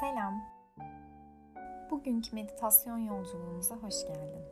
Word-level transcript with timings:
Selam. 0.00 0.44
Bugünkü 1.90 2.34
meditasyon 2.34 2.98
yolculuğumuza 2.98 3.76
hoş 3.76 4.06
geldin. 4.06 4.44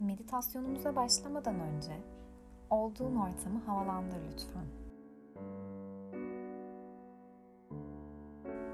Meditasyonumuza 0.00 0.96
başlamadan 0.96 1.60
önce 1.60 1.92
olduğun 2.70 3.16
ortamı 3.16 3.58
havalandır 3.66 4.18
lütfen. 4.32 4.66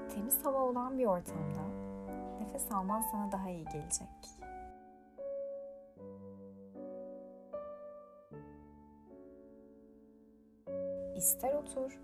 Temiz 0.09 0.45
hava 0.45 0.59
olan 0.59 0.97
bir 0.97 1.05
ortamda 1.05 1.63
nefes 2.39 2.71
alman 2.71 3.01
sana 3.01 3.31
daha 3.31 3.49
iyi 3.49 3.65
gelecek. 3.65 4.09
İster 11.15 11.53
otur, 11.53 11.99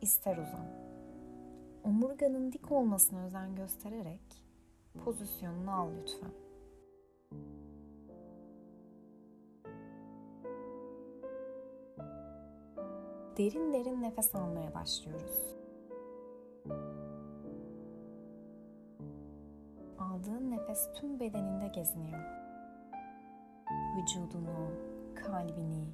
ister 0.00 0.36
uzan. 0.36 0.93
Omurganın 1.84 2.52
dik 2.52 2.72
olmasına 2.72 3.24
özen 3.24 3.54
göstererek 3.54 4.44
pozisyonunu 5.04 5.70
al 5.72 5.88
lütfen. 6.00 6.30
Derin 13.36 13.72
derin 13.72 14.02
nefes 14.02 14.34
almaya 14.34 14.74
başlıyoruz. 14.74 15.56
Aldığın 19.98 20.50
nefes 20.50 20.92
tüm 20.94 21.20
bedeninde 21.20 21.68
geziniyor. 21.68 22.24
Vücudunu, 23.96 24.70
kalbini, 25.14 25.86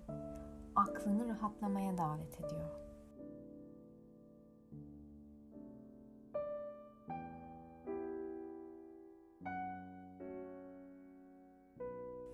aklını 0.77 1.28
rahatlamaya 1.28 1.98
davet 1.98 2.41
ediyor. 2.41 2.89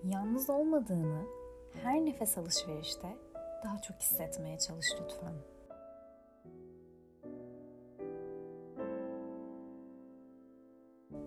Yalnız 0.03 0.49
olmadığını 0.49 1.25
her 1.83 2.05
nefes 2.05 2.37
alışverişte 2.37 3.17
daha 3.63 3.81
çok 3.81 3.97
hissetmeye 3.97 4.59
çalış 4.59 4.85
lütfen. 5.01 5.33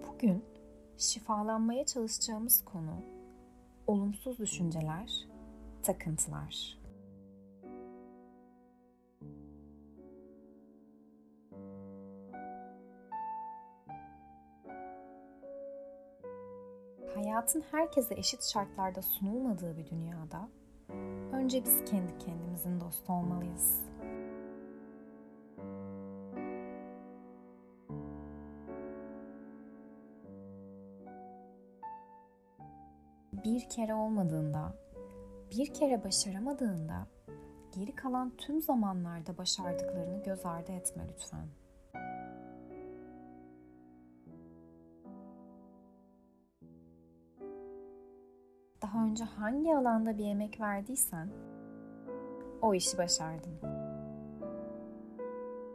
Bugün 0.09 0.45
şifalanmaya 0.99 1.87
çalışacağımız 1.87 2.65
konu 2.65 3.03
olumsuz 3.87 4.39
düşünceler, 4.39 5.29
takıntılar. 5.83 6.80
Hayatın 17.15 17.65
herkese 17.71 18.15
eşit 18.15 18.43
şartlarda 18.43 19.03
sunulmadığı 19.03 19.77
bir 19.77 19.87
dünyada 19.91 20.49
önce 21.33 21.65
biz 21.65 21.85
kendi 21.85 22.19
kendimizin 22.19 22.81
dostu 22.81 23.13
olmalıyız. 23.13 23.91
Bir 33.45 33.69
kere 33.69 33.95
olmadığında, 33.95 34.75
bir 35.51 35.75
kere 35.75 36.05
başaramadığında 36.05 37.07
geri 37.73 37.95
kalan 37.95 38.37
tüm 38.37 38.63
zamanlarda 38.63 39.39
başardıklarını 39.39 40.23
göz 40.23 40.47
ardı 40.47 40.73
etme 40.73 41.09
lütfen. 41.13 41.49
Daha 48.83 49.05
önce 49.05 49.25
hangi 49.25 49.77
alanda 49.77 50.19
bir 50.19 50.27
emek 50.27 50.61
verdiysen 50.61 51.29
o 52.63 52.75
işi 52.75 52.99
başardın. 52.99 53.53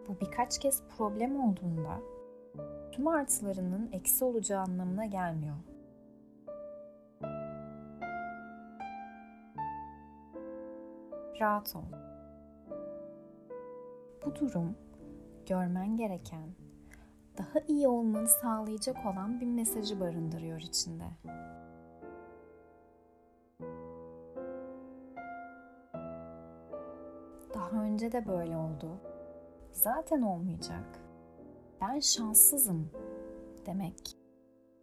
Bu 0.07 0.19
birkaç 0.21 0.59
kez 0.59 0.83
problem 0.97 1.39
olduğunda 1.39 2.01
tüm 2.91 3.07
artılarının 3.07 3.89
eksi 3.91 4.25
olacağı 4.25 4.61
anlamına 4.61 5.05
gelmiyor. 5.05 5.55
Rahat 11.41 11.75
ol. 11.75 11.83
Bu 14.25 14.35
durum 14.35 14.75
görmen 15.45 15.97
gereken, 15.97 16.49
daha 17.37 17.59
iyi 17.67 17.87
olmanı 17.87 18.27
sağlayacak 18.27 19.05
olan 19.05 19.39
bir 19.39 19.47
mesajı 19.47 19.99
barındırıyor 19.99 20.59
içinde. 20.59 21.05
Daha 27.55 27.83
önce 27.83 28.11
de 28.11 28.27
böyle 28.27 28.57
oldu. 28.57 28.89
Zaten 29.71 30.21
olmayacak. 30.21 30.99
Ben 31.81 31.99
şanssızım 31.99 32.91
demek. 33.65 34.17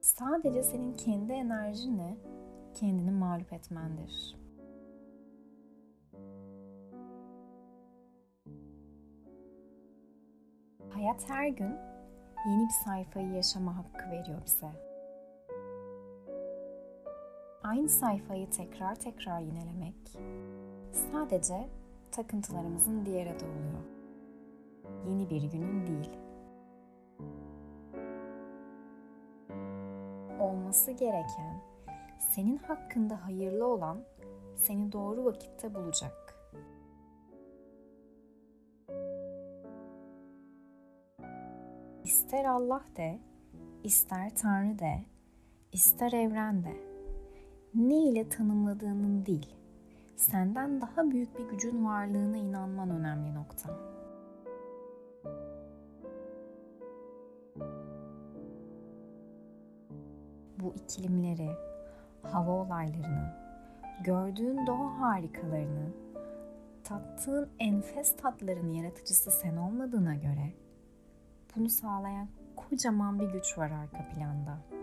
Sadece 0.01 0.63
senin 0.63 0.97
kendi 0.97 1.33
enerjinle 1.33 2.17
kendini 2.75 3.11
mağlup 3.11 3.53
etmendir. 3.53 4.37
Hayat 10.91 11.29
her 11.29 11.49
gün 11.49 11.77
yeni 12.47 12.65
bir 12.65 12.85
sayfayı 12.85 13.33
yaşama 13.33 13.77
hakkı 13.77 14.11
veriyor 14.11 14.43
bize. 14.47 14.71
Aynı 17.63 17.89
sayfayı 17.89 18.51
tekrar 18.51 18.95
tekrar 18.95 19.41
yinelemek 19.41 20.19
sadece 20.93 21.69
takıntılarımızın 22.13 23.07
diğer 23.07 23.27
adı 23.27 23.45
oluyor. 23.45 23.83
Yeni 25.07 25.31
bir 25.31 25.43
günün 25.43 25.87
değil. 25.87 26.11
Olması 30.41 30.91
gereken, 30.91 31.63
senin 32.19 32.57
hakkında 32.57 33.27
hayırlı 33.27 33.67
olan 33.67 34.05
seni 34.57 34.93
doğru 34.93 35.25
vakitte 35.25 35.75
bulacak. 35.75 36.23
İster 42.05 42.45
Allah 42.45 42.85
de, 42.97 43.19
ister 43.85 44.37
Tanrı 44.37 44.79
de, 44.79 45.05
ister 45.73 46.13
evren 46.13 46.65
de. 46.65 46.77
Ne 47.75 47.99
ile 47.99 48.29
tanımladığının 48.29 49.27
değil, 49.27 49.57
senden 50.23 50.81
daha 50.81 51.11
büyük 51.11 51.39
bir 51.39 51.49
gücün 51.49 51.85
varlığına 51.85 52.37
inanman 52.37 52.91
önemli 52.91 53.35
nokta. 53.35 53.71
Bu 60.61 60.75
ikilimleri, 60.75 61.51
hava 62.23 62.51
olaylarını, 62.51 63.35
gördüğün 64.05 64.67
doğa 64.67 65.01
harikalarını, 65.01 65.91
tattığın 66.85 67.49
enfes 67.59 68.17
tatların 68.17 68.71
yaratıcısı 68.71 69.31
sen 69.31 69.57
olmadığına 69.57 70.15
göre 70.15 70.53
bunu 71.57 71.69
sağlayan 71.69 72.29
kocaman 72.57 73.21
bir 73.21 73.33
güç 73.33 73.59
var 73.59 73.71
arka 73.71 74.09
planda. 74.09 74.82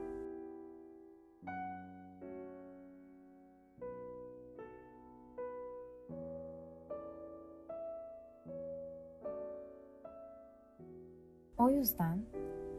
O 11.70 11.72
yüzden 11.72 12.26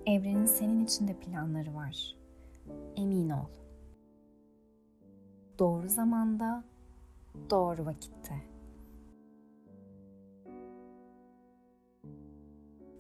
evrenin 0.07 0.47
senin 0.47 0.85
için 0.85 1.09
de 1.09 1.15
planları 1.15 1.75
var. 1.75 2.17
Emin 2.97 3.31
ol. 3.31 3.49
Doğru 5.59 5.89
zamanda, 5.89 6.65
doğru 7.51 7.87
vakitte. 7.87 8.35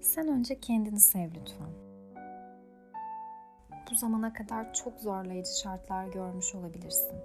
Sen 0.01 0.29
önce 0.29 0.61
kendini 0.61 1.01
sev 1.01 1.31
lütfen. 1.35 1.73
Bu 3.91 3.95
zamana 3.95 4.33
kadar 4.33 4.75
çok 4.75 5.01
zorlayıcı 5.01 5.59
şartlar 5.63 6.07
görmüş 6.07 6.55
olabilirsin. 6.55 7.19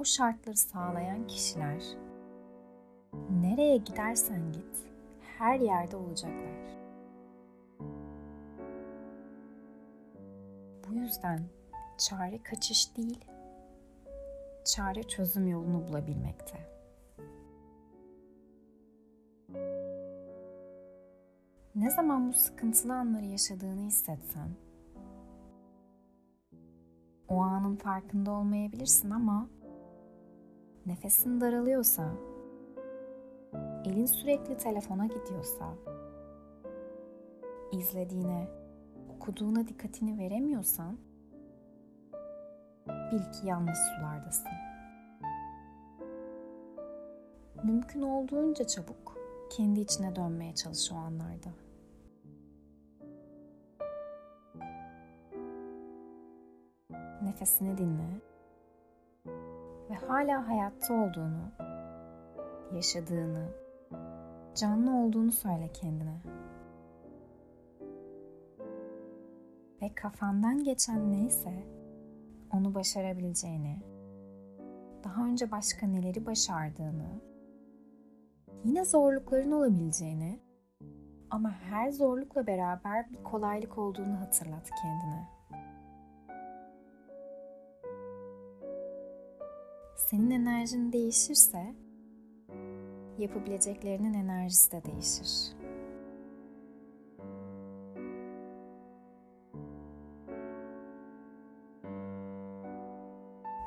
O 0.00 0.04
şartları 0.04 0.56
sağlayan 0.56 1.26
kişiler 1.26 1.82
nereye 3.30 3.76
gidersen 3.76 4.52
git 4.52 4.87
her 5.38 5.60
yerde 5.60 5.96
olacaklar. 5.96 6.78
Bu 10.88 10.94
yüzden 10.94 11.40
çare 11.98 12.42
kaçış 12.42 12.96
değil, 12.96 13.24
çare 14.64 15.02
çözüm 15.02 15.48
yolunu 15.48 15.88
bulabilmekte. 15.88 16.58
Ne 21.74 21.90
zaman 21.90 22.28
bu 22.28 22.32
sıkıntılı 22.32 22.94
anları 22.94 23.24
yaşadığını 23.24 23.80
hissetsen, 23.80 24.48
o 27.28 27.40
anın 27.40 27.76
farkında 27.76 28.30
olmayabilirsin 28.30 29.10
ama 29.10 29.48
nefesin 30.86 31.40
daralıyorsa, 31.40 32.12
elin 33.84 34.06
sürekli 34.06 34.56
telefona 34.56 35.06
gidiyorsa, 35.06 35.74
izlediğine, 37.72 38.48
okuduğuna 39.16 39.68
dikkatini 39.68 40.18
veremiyorsan, 40.18 40.98
bil 42.86 43.32
ki 43.32 43.46
yanlış 43.46 43.78
sulardasın. 43.78 44.52
Mümkün 47.64 48.02
olduğunca 48.02 48.66
çabuk 48.66 49.18
kendi 49.50 49.80
içine 49.80 50.16
dönmeye 50.16 50.54
çalış 50.54 50.92
o 50.92 50.94
anlarda. 50.94 51.48
Nefesini 57.22 57.78
dinle 57.78 58.20
ve 59.90 59.94
hala 59.94 60.48
hayatta 60.48 60.94
olduğunu, 60.94 61.52
yaşadığını, 62.74 63.67
canlı 64.58 64.96
olduğunu 64.96 65.32
söyle 65.32 65.70
kendine. 65.72 66.22
Ve 69.82 69.94
kafandan 69.94 70.64
geçen 70.64 71.12
neyse 71.12 71.66
onu 72.52 72.74
başarabileceğini, 72.74 73.82
daha 75.04 75.26
önce 75.26 75.50
başka 75.50 75.86
neleri 75.86 76.26
başardığını, 76.26 77.20
yine 78.64 78.84
zorlukların 78.84 79.52
olabileceğini 79.52 80.40
ama 81.30 81.50
her 81.50 81.90
zorlukla 81.90 82.46
beraber 82.46 83.10
bir 83.10 83.22
kolaylık 83.22 83.78
olduğunu 83.78 84.20
hatırlat 84.20 84.70
kendine. 84.82 85.28
Senin 89.96 90.30
enerjin 90.30 90.92
değişirse 90.92 91.74
yapabileceklerinin 93.18 94.14
enerjisi 94.14 94.72
de 94.72 94.84
değişir. 94.84 95.58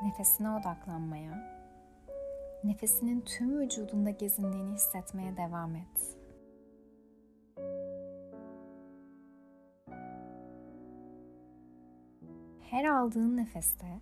Nefesine 0.04 0.50
odaklanmaya, 0.50 1.62
nefesinin 2.64 3.20
tüm 3.20 3.60
vücudunda 3.60 4.10
gezindiğini 4.10 4.74
hissetmeye 4.74 5.36
devam 5.36 5.76
et. 5.76 6.16
Her 12.60 12.84
aldığın 12.84 13.36
nefeste 13.36 14.00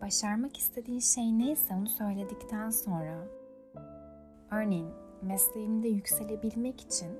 başarmak 0.00 0.56
istediğin 0.56 1.00
şey 1.00 1.38
neyse 1.38 1.74
onu 1.74 1.88
söyledikten 1.88 2.70
sonra 2.70 3.28
örneğin 4.50 4.90
mesleğimde 5.22 5.88
yükselebilmek 5.88 6.80
için 6.80 7.10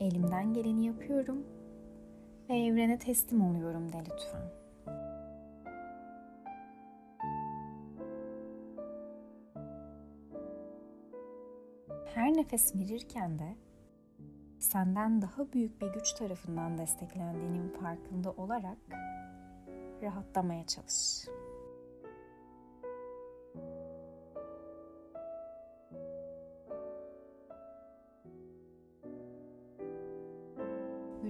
elimden 0.00 0.52
geleni 0.52 0.86
yapıyorum 0.86 1.46
ve 2.48 2.58
evrene 2.58 2.98
teslim 2.98 3.40
oluyorum 3.40 3.92
de 3.92 3.98
lütfen. 3.98 4.56
Her 12.14 12.32
nefes 12.32 12.74
verirken 12.74 13.38
de 13.38 13.56
senden 14.58 15.22
daha 15.22 15.52
büyük 15.52 15.80
bir 15.80 15.92
güç 15.92 16.12
tarafından 16.12 16.78
desteklendiğinin 16.78 17.68
farkında 17.68 18.32
olarak 18.32 18.78
rahatlamaya 20.02 20.66
çalış. 20.66 21.35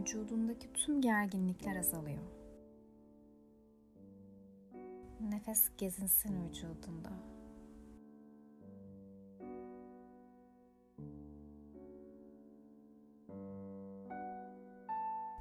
Vücudundaki 0.06 0.72
tüm 0.72 1.00
gerginlikler 1.00 1.76
azalıyor. 1.76 2.22
Nefes 5.20 5.70
gezinsin 5.78 6.48
vücudunda. 6.48 7.10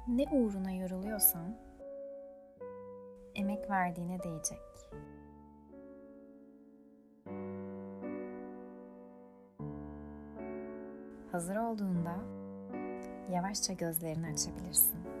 Ne 0.08 0.24
uğruna 0.32 0.70
yoruluyorsan 0.70 1.56
emek 3.34 3.70
verdiğine 3.70 4.18
değecek. 4.22 4.60
Hazır 11.32 11.56
olduğunda 11.56 12.35
yavaşça 13.32 13.72
gözlerini 13.72 14.26
açabilirsin. 14.26 15.15